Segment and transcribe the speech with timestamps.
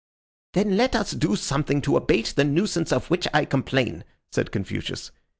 [0.53, 5.11] "Then let us do something to abate the nuisance of which I complain," said Confucius.